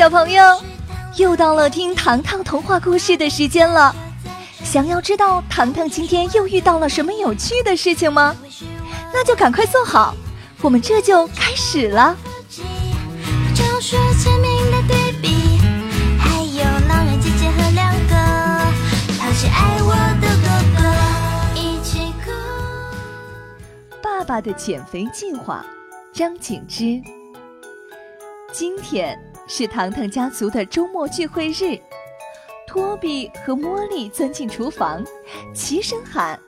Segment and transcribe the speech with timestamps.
[0.00, 0.42] 小朋友，
[1.18, 3.94] 又到了听糖糖童话故事的时间了。
[4.64, 8.34] 想要知道糖糖今天又遇到了什么有趣的事情吗？
[9.12, 10.14] 那就赶快坐好，
[10.62, 12.16] 我们这就开始了。
[24.02, 25.62] 爸爸的减肥计划，
[26.10, 26.98] 张景之。
[28.50, 29.16] 今天
[29.52, 31.76] 是糖糖家族的周末聚会日，
[32.68, 35.04] 托比和茉莉钻进厨房，
[35.52, 36.38] 齐声喊：“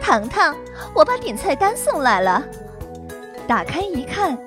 [0.00, 0.56] 糖糖，
[0.94, 2.40] 我把点菜单送来了。”
[3.48, 4.38] 打开一看，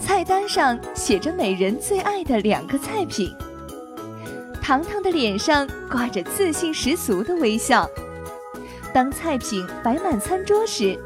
[0.00, 3.34] 菜单上写着每人最爱的两个菜品。
[4.62, 7.90] 糖糖的脸上挂着自信十足的微笑。
[8.94, 10.96] 当菜品摆满餐桌时，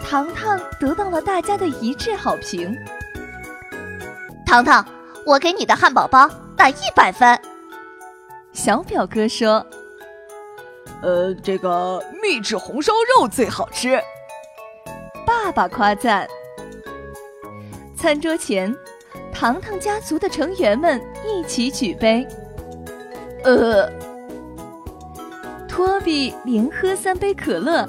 [0.00, 2.78] 糖糖得到了大家的一致好评。
[4.52, 4.84] 糖糖，
[5.24, 7.40] 我给你的汉堡包打一百分。
[8.52, 9.66] 小表哥说
[11.00, 13.98] ：“呃，这个秘制红烧肉最好吃。”
[15.26, 16.28] 爸爸夸赞。
[17.96, 18.76] 餐桌前，
[19.32, 22.28] 糖糖家族的成员们一起举杯。
[23.44, 23.90] 呃，
[25.66, 27.88] 托比连喝三杯可乐，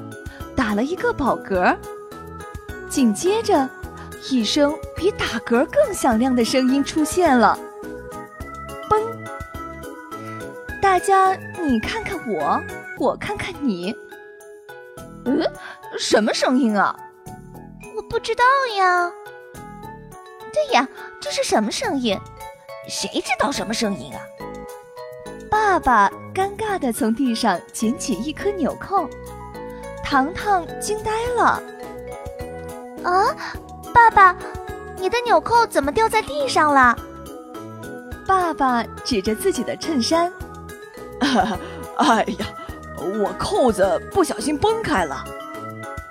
[0.56, 1.76] 打了一个饱嗝。
[2.90, 3.70] 紧接着。
[4.32, 7.60] 一声比打嗝更响亮的声音出现了，
[8.90, 9.04] 嘣！
[10.82, 12.64] 大家你看看我，
[12.98, 13.94] 我看看你，
[15.26, 15.44] 嗯，
[16.00, 16.98] 什么声音啊？
[17.98, 18.46] 我不知道
[18.78, 19.12] 呀。
[20.54, 20.88] 对呀，
[21.20, 22.18] 这是什么声音？
[22.88, 24.22] 谁知道什么声音啊？
[25.52, 29.10] 爸爸尴尬的从地上捡起一颗纽扣，
[30.02, 31.62] 糖糖惊呆了，
[33.04, 33.36] 啊！
[33.94, 34.36] 爸爸，
[35.04, 36.98] 你的纽扣怎么掉在地上了？
[38.26, 40.32] 爸爸指着自己的衬衫，
[42.00, 42.48] 哎呀，
[43.22, 45.22] 我扣子不小心崩开了。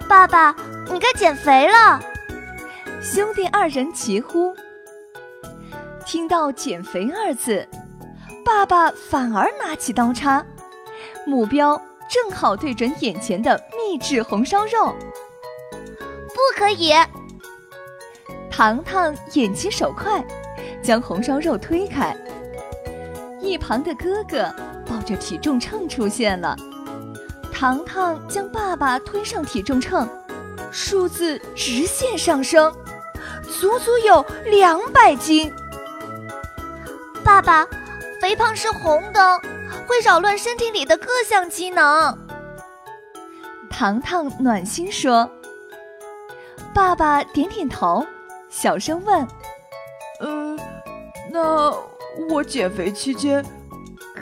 [0.07, 0.55] 爸爸，
[0.93, 1.99] 你该减肥了。
[3.01, 4.55] 兄弟二人齐呼。
[6.05, 7.67] 听到“减肥”二字，
[8.45, 10.45] 爸爸反而拿起刀叉，
[11.25, 14.95] 目标正好对准眼前的秘制红烧肉。
[15.71, 16.93] 不可以。
[18.53, 20.23] 糖糖眼疾手快，
[20.83, 22.15] 将红烧肉推开。
[23.41, 24.55] 一旁的哥哥
[24.87, 26.55] 抱着体重秤出现了，
[27.51, 30.07] 糖糖将爸爸推上体重秤，
[30.71, 32.71] 数字直线上升，
[33.59, 35.51] 足足有两百斤。
[37.25, 37.67] 爸爸，
[38.21, 39.41] 肥胖是红灯，
[39.87, 42.17] 会扰乱身体里的各项机能。
[43.71, 45.29] 糖糖暖心说。
[46.75, 48.07] 爸爸点点头。
[48.53, 49.27] 小声问
[50.21, 50.59] ：“嗯，
[51.31, 51.73] 那
[52.29, 53.43] 我减肥期间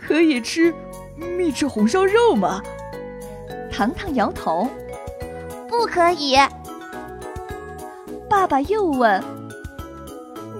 [0.06, 0.72] 可以吃
[1.16, 2.62] 秘制红烧肉吗？”
[3.70, 4.70] 糖糖摇头
[5.68, 6.36] ：“不可以。”
[8.30, 9.22] 爸爸又问：“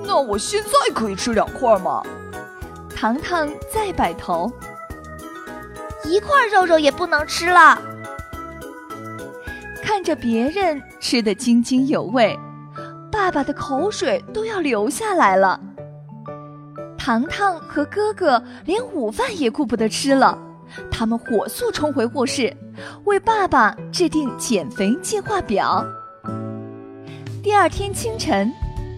[0.04, 2.02] 那我现在可以吃两块吗？”
[2.94, 4.52] 糖糖再摆头
[6.04, 7.80] ：“一块肉肉也不能吃了。”
[9.80, 12.36] 看着别人吃得津津有味。
[13.20, 15.60] 爸爸的口水都要流下来了。
[16.96, 20.38] 糖糖和哥哥连午饭也顾不得吃了，
[20.90, 22.56] 他们火速冲回卧室，
[23.04, 25.84] 为爸爸制定减肥计划表。
[27.42, 28.50] 第二天清晨，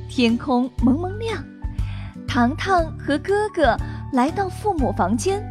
[0.08, 1.44] 天空蒙蒙亮，
[2.28, 3.76] 糖糖和哥哥
[4.12, 5.44] 来到父母房间，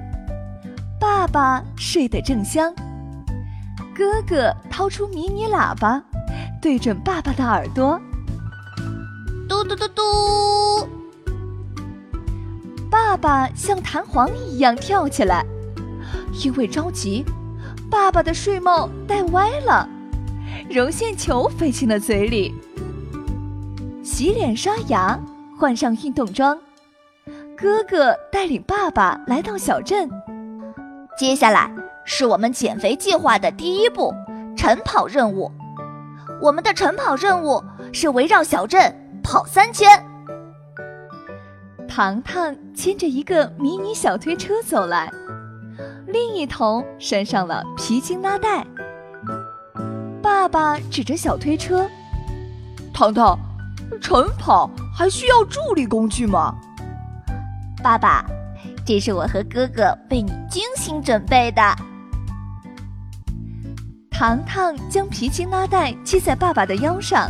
[0.97, 2.73] 爸爸睡得正香。
[3.93, 6.01] 哥哥掏出迷你喇叭，
[6.61, 7.99] 对准爸爸的耳朵。
[9.51, 10.01] 嘟嘟嘟嘟！
[12.89, 15.45] 爸爸像弹簧一样跳起来，
[16.42, 17.25] 因为着急，
[17.89, 19.89] 爸爸的睡帽戴歪了，
[20.69, 22.56] 绒线球飞进了嘴里。
[24.01, 25.19] 洗脸刷牙，
[25.59, 26.57] 换上运动装，
[27.57, 30.09] 哥哥带领爸爸来到小镇。
[31.18, 31.69] 接下来
[32.06, 34.13] 是我们减肥计划的第一步——
[34.56, 35.51] 晨跑任务。
[36.42, 37.62] 我们的晨跑任务
[37.92, 38.95] 是围绕小镇。
[39.23, 39.88] 跑三圈，
[41.88, 45.12] 糖糖牵着一个迷你小推车走来，
[46.07, 48.65] 另一头拴上了皮筋拉带。
[50.21, 51.88] 爸爸指着小推车
[52.94, 53.38] ：“糖糖，
[54.01, 56.53] 晨跑还需要助力工具吗？”
[57.81, 58.25] 爸爸，
[58.85, 61.62] 这是我和哥哥为你精心准备的。
[64.09, 67.29] 糖糖将皮筋拉带系在爸爸的腰上。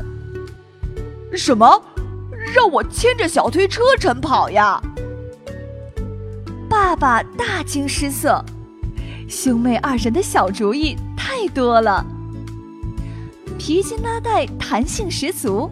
[1.34, 1.82] 什么？
[2.54, 4.82] 让我牵着小推车晨跑呀？
[6.70, 8.44] 爸爸大惊失色，
[9.28, 12.06] 兄妹二人的小主意太多了。
[13.58, 15.70] 皮筋拉带弹性十足，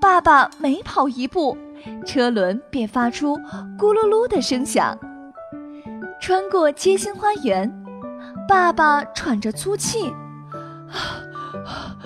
[0.00, 1.56] 爸爸每跑一步，
[2.04, 3.36] 车轮便发出
[3.78, 4.98] 咕噜噜的声响。
[6.20, 7.72] 穿过街心花园，
[8.48, 10.08] 爸爸喘着粗气，
[10.90, 11.22] 啊
[11.64, 11.96] 啊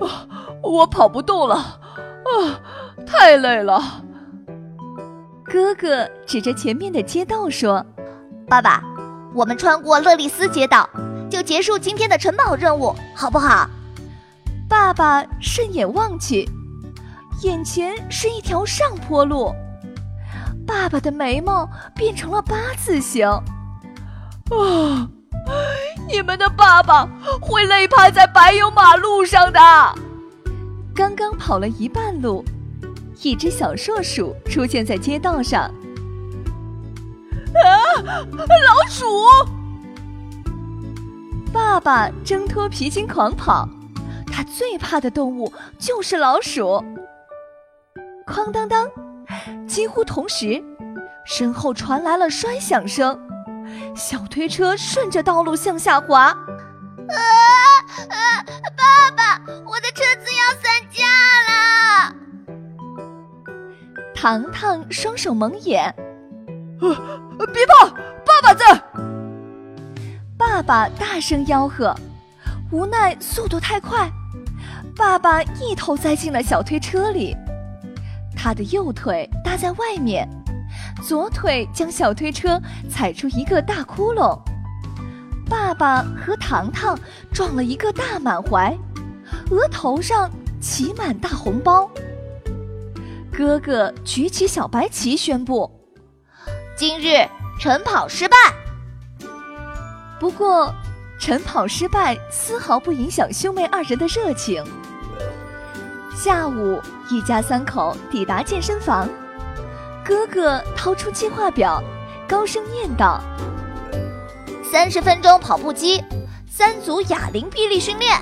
[0.00, 0.26] 啊，
[0.62, 2.60] 我跑不动了，啊，
[3.06, 3.82] 太累了。
[5.44, 7.84] 哥哥指着前面的街道说
[8.46, 8.82] ：“爸爸，
[9.34, 10.88] 我们穿过乐利斯街道，
[11.28, 13.68] 就结束今天的晨跑任务，好不好？”
[14.68, 16.48] 爸爸顺眼望去，
[17.42, 19.52] 眼前是一条上坡路，
[20.64, 23.26] 爸爸的眉毛变成了八字形。
[23.28, 25.08] 啊！
[26.08, 27.08] 你们的爸爸
[27.40, 29.60] 会累趴在柏油马路上的。
[31.00, 32.44] 刚刚跑了一半路。
[33.22, 35.62] 一只小硕鼠出现在街道上。
[35.62, 35.72] 啊，
[38.04, 39.06] 老鼠！
[41.50, 43.66] 爸爸挣脱皮筋狂跑，
[44.26, 46.84] 他最怕的动物就是老鼠。
[48.26, 48.86] 哐当当，
[49.66, 50.62] 几乎同时，
[51.24, 53.18] 身后传来了摔响声，
[53.96, 56.36] 小推车顺着道路向下滑。
[57.14, 57.20] 啊
[58.08, 58.44] 啊！
[58.76, 61.04] 爸爸，我的车子要散架
[61.48, 62.14] 了！
[64.14, 65.94] 糖糖双手蒙眼，
[66.80, 68.82] 呃，别怕，爸爸在。
[70.36, 71.94] 爸爸大声吆喝，
[72.70, 74.10] 无奈速度太快，
[74.96, 77.36] 爸爸一头栽进了小推车里。
[78.36, 80.26] 他的右腿搭在外面，
[81.02, 82.60] 左腿将小推车
[82.90, 84.38] 踩出一个大窟窿。
[85.50, 86.96] 爸爸和糖糖
[87.32, 88.72] 撞了一个大满怀，
[89.50, 90.30] 额头上
[90.60, 91.90] 起满大红包。
[93.36, 95.68] 哥哥举起小白旗，宣布
[96.78, 97.26] ：“今日
[97.58, 98.36] 晨跑失败。”
[100.20, 100.72] 不过，
[101.18, 104.62] 晨跑失败丝毫不影响兄妹二人的热情。
[106.14, 106.80] 下午，
[107.10, 109.08] 一家三口抵达健身房，
[110.04, 111.82] 哥哥掏出计划表，
[112.28, 113.20] 高声念道
[114.70, 116.00] ：“三十分钟跑步机，
[116.48, 118.16] 三组哑铃臂力训练。”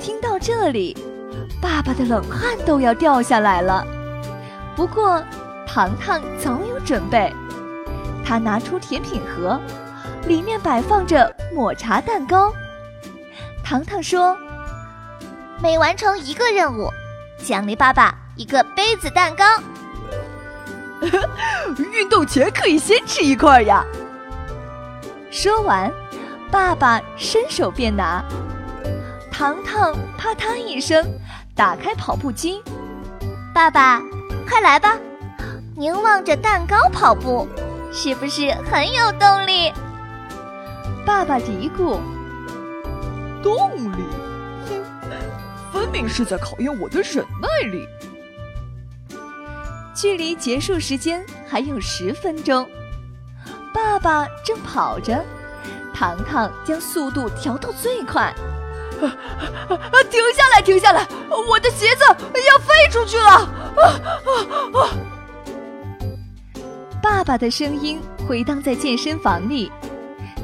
[0.00, 0.96] 听到这里。
[1.60, 3.86] 爸爸的冷汗都要掉下来了。
[4.76, 5.22] 不过，
[5.66, 7.32] 糖糖早有准备，
[8.24, 9.58] 他拿出甜品盒，
[10.26, 12.52] 里面摆放着抹茶蛋糕。
[13.64, 14.36] 糖糖说
[15.62, 16.90] ：“每完成一个任务，
[17.42, 19.44] 奖励爸爸一个杯子蛋糕。
[21.92, 23.84] 运动前可以先吃一块呀。”
[25.34, 25.92] 说完，
[26.48, 28.24] 爸爸伸手便拿。
[29.32, 31.04] 糖糖啪嗒一声。
[31.56, 32.60] 打开跑步机，
[33.54, 34.02] 爸爸，
[34.48, 34.96] 快来吧！
[35.76, 37.48] 凝望着蛋糕跑步，
[37.92, 39.72] 是不是很有动力？
[41.06, 42.00] 爸爸嘀咕
[43.40, 44.04] ：“动力？
[44.68, 44.84] 哼，
[45.72, 47.86] 分明是在考验我的忍耐力。”
[49.94, 52.68] 距离结束时间还有十分钟，
[53.74, 55.20] 爸爸正跑着，
[55.92, 58.32] 糖糖将速度调到最快。
[59.02, 59.10] 啊
[59.68, 59.74] 啊！
[60.08, 61.04] 停下来，停下来！
[61.28, 63.30] 我的鞋子要飞出去了！
[63.30, 64.30] 啊啊
[64.80, 64.88] 啊！
[67.02, 69.72] 爸爸的声音回荡在健身房里。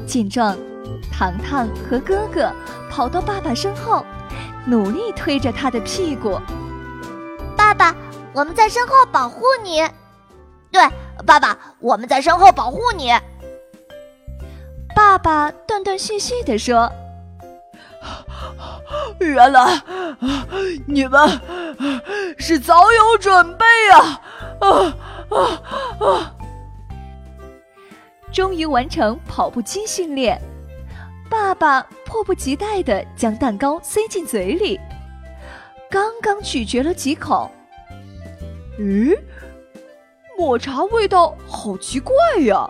[0.05, 0.57] 见状，
[1.09, 2.51] 糖糖和哥哥
[2.89, 4.05] 跑到爸爸身后，
[4.65, 6.37] 努力推着他的屁股。
[7.55, 7.95] 爸爸，
[8.33, 9.81] 我们在身后保护你。
[10.69, 10.81] 对，
[11.21, 13.11] 爸爸，我们在身后保护你。
[14.95, 16.91] 爸爸断断续续地说。
[19.19, 19.79] 原来
[20.87, 21.39] 你们
[22.39, 24.21] 是早有准备啊！
[24.59, 24.97] 啊
[25.29, 25.37] 啊
[25.99, 26.35] 啊！
[28.31, 30.41] 终于完成跑步机训练，
[31.29, 34.79] 爸爸迫不及待地将蛋糕塞进嘴里，
[35.89, 37.51] 刚刚咀嚼了几口，
[38.79, 39.15] 咦，
[40.41, 42.15] 抹茶味道好奇怪
[42.47, 42.67] 呀！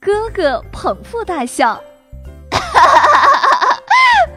[0.00, 1.80] 哥哥捧腹大笑。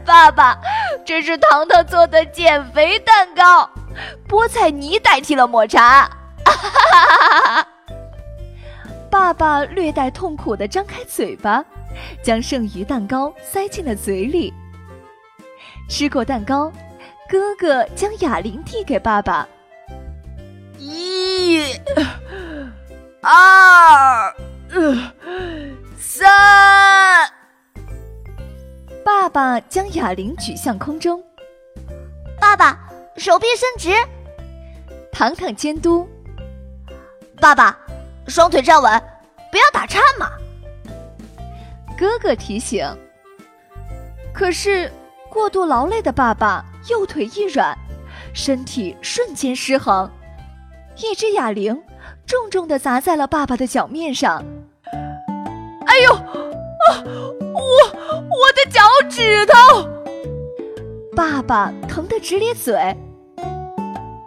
[0.06, 0.56] 爸爸，
[1.04, 3.68] 这是糖糖做的减肥蛋糕，
[4.28, 6.08] 菠菜泥代替了抹茶。
[9.10, 11.66] 爸爸略带痛苦的张开嘴巴，
[12.22, 14.54] 将剩余蛋糕塞进了嘴里。
[15.90, 16.72] 吃过蛋糕，
[17.28, 19.48] 哥哥将哑铃递给爸爸。
[21.50, 21.74] 一、
[23.22, 24.36] 二、
[25.98, 26.30] 三。
[29.04, 31.24] 爸爸将哑铃举向空中。
[32.40, 32.78] 爸爸，
[33.18, 33.90] 手臂伸直。
[35.12, 36.08] 糖糖监督。
[37.42, 37.76] 爸爸，
[38.28, 39.02] 双腿站稳，
[39.52, 40.30] 不要打颤嘛。
[41.98, 42.86] 哥哥提醒。
[44.32, 44.92] 可是
[45.32, 47.76] 过度劳累的爸爸右腿一软，
[48.36, 50.08] 身体瞬间失衡，
[51.02, 51.82] 一只哑铃
[52.26, 54.44] 重重的砸在了爸爸的脚面上。
[55.86, 57.04] 哎呦，啊，
[57.54, 57.62] 我
[58.30, 59.88] 我的脚趾头！
[61.16, 62.96] 爸爸疼得直咧嘴。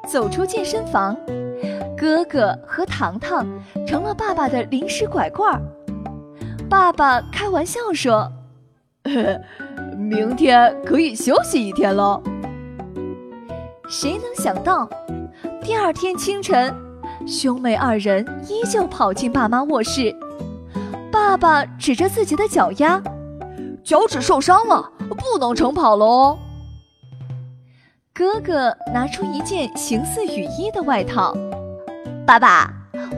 [0.09, 1.17] 走出健身房，
[1.97, 3.47] 哥哥和糖糖
[3.87, 5.61] 成了爸爸的临时拐棍儿。
[6.69, 8.31] 爸爸开玩笑说
[9.97, 12.23] ：“明天可以休息一天喽。”
[13.89, 14.89] 谁能想到，
[15.65, 16.75] 第二天清晨，
[17.25, 20.13] 兄妹二人依旧跑进爸妈卧室。
[21.13, 23.01] 爸爸指着自己的脚丫
[23.85, 26.37] ：“脚趾受伤了，不能晨跑了哦。”
[28.13, 31.33] 哥哥拿出一件形似雨衣的外套，
[32.27, 32.69] 爸爸，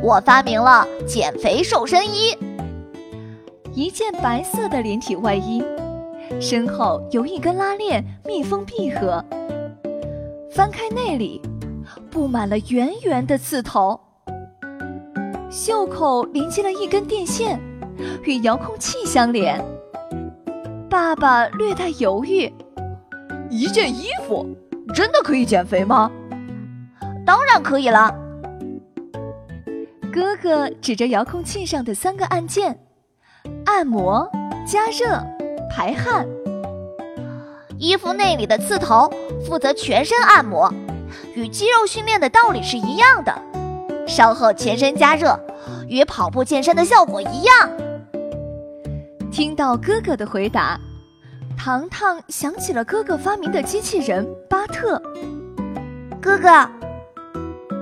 [0.02, 2.36] 我发明了减肥瘦身衣。
[3.72, 5.64] 一件白色的连体外衣，
[6.38, 9.24] 身后有一根拉链密封闭合。
[10.52, 11.40] 翻开内里，
[12.14, 13.98] 布满了圆圆的刺头。
[15.50, 17.60] 袖口连接了一根电线，
[18.22, 19.60] 与遥控器相连。
[20.88, 22.50] 爸爸略带犹豫
[23.50, 24.46] ：“一件衣服。”
[24.94, 26.08] 真的可以减肥吗？
[27.26, 28.14] 当然可以了。
[30.12, 32.78] 哥哥指着遥控器上的三个按键：
[33.64, 34.30] 按摩、
[34.64, 35.20] 加热、
[35.68, 36.28] 排汗。
[37.76, 39.10] 衣服内里的刺头
[39.44, 40.72] 负责全身按摩，
[41.34, 43.34] 与肌肉训练的道理是一样的。
[44.06, 45.38] 稍后全身加热，
[45.88, 47.70] 与跑步健身的效果一样。
[49.32, 50.78] 听到哥哥的回答。
[51.56, 55.00] 糖糖想起了哥哥发明的机器人巴特。
[56.20, 56.48] 哥哥，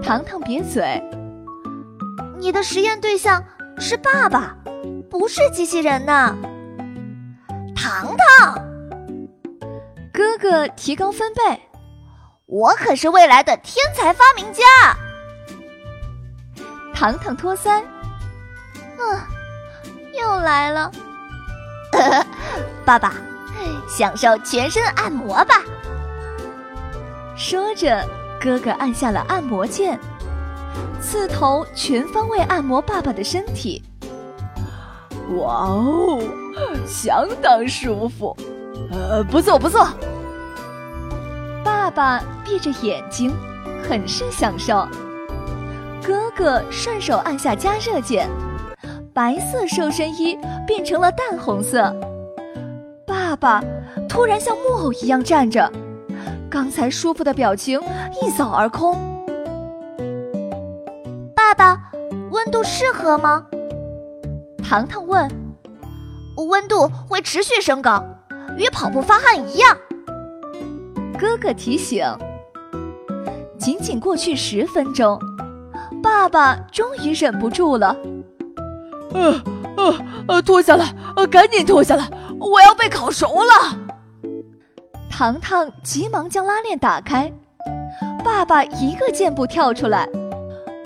[0.03, 1.03] 糖糖瘪嘴。
[2.39, 3.43] 你的实验对象
[3.79, 4.57] 是爸爸，
[5.11, 6.37] 不是机器人呢。
[7.75, 8.55] 糖糖，
[10.13, 11.61] 哥哥提高分贝。
[12.53, 14.63] 我可是未来的天才发明家。
[16.93, 17.83] 糖糖托腮。
[18.99, 19.19] 嗯，
[20.13, 20.93] 又来了。
[22.85, 23.15] 爸爸。
[23.89, 25.63] 享受全身按摩吧。
[27.37, 28.07] 说着，
[28.41, 29.99] 哥哥按下了按摩键，
[31.01, 33.83] 刺头全方位按摩爸爸的身体。
[35.37, 36.23] 哇哦，
[36.87, 38.37] 相当舒服，
[38.91, 39.87] 呃，不错不错。
[41.93, 43.33] 爸闭着眼睛，
[43.89, 44.87] 很是享受。
[46.05, 48.29] 哥哥顺手按下加热键，
[49.15, 51.95] 白色瘦身衣变成了淡红色。
[53.07, 53.63] 爸爸
[54.09, 55.71] 突然像木偶一样站着，
[56.51, 57.81] 刚才舒服的表情
[58.21, 58.97] 一扫而空。
[61.37, 61.79] 爸爸，
[62.31, 63.47] 温度适合吗？
[64.63, 65.31] 糖糖问。
[66.49, 68.03] 温度会持续升高，
[68.57, 69.77] 与跑步发汗一样。
[71.23, 72.05] 哥哥提醒。
[73.57, 75.17] 仅仅过去十分钟，
[76.03, 77.97] 爸爸终于忍不住了。
[79.15, 79.41] 呃
[79.77, 79.95] 呃
[80.27, 82.11] 呃，脱下来，呃，赶紧脱下来。
[82.41, 83.79] 我要被烤熟了！
[85.09, 87.33] 糖糖急忙将拉链打开，
[88.25, 90.09] 爸爸一个箭步跳出来，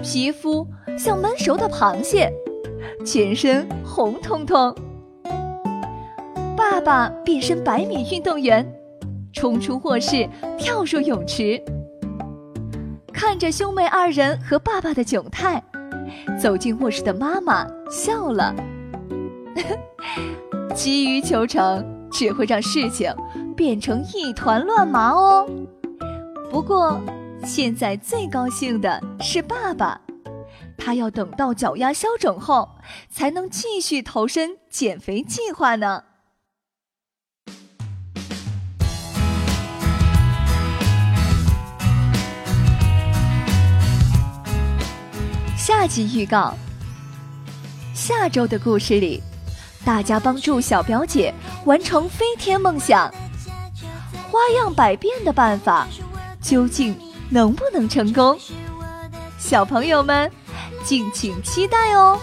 [0.02, 0.66] 皮肤
[0.98, 2.30] 像焖熟的螃蟹，
[3.06, 4.74] 全身红彤彤。
[6.54, 8.70] 爸爸变身百米运动员，
[9.36, 10.26] 冲出卧室，
[10.58, 11.62] 跳入泳池。
[13.12, 15.62] 看着兄妹二人和爸爸的窘态，
[16.40, 18.54] 走进卧室的妈妈笑了。
[20.74, 23.14] 急于求成只会让事情
[23.54, 25.46] 变成一团乱麻哦。
[26.50, 26.98] 不过，
[27.44, 30.00] 现在最高兴的是爸爸，
[30.78, 32.70] 他要等到脚丫消肿后，
[33.10, 36.04] 才能继续投身减肥计划呢。
[45.86, 46.54] 集预告：
[47.94, 49.22] 下周的故事里。
[49.84, 51.32] 大家帮助小表姐
[51.64, 53.08] 完成飞天梦想，
[54.30, 55.86] 花样百变的办法，
[56.42, 56.98] 究竟
[57.30, 58.36] 能不能成功？
[59.38, 60.28] 小朋友们，
[60.82, 62.18] 敬请期待哦！